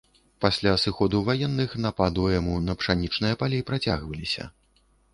[0.45, 4.53] Пасля сыходу ваенных нападу эму на пшанічныя палі працягваліся.